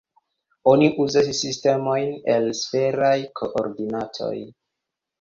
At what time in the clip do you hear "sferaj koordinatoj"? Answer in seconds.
2.63-4.37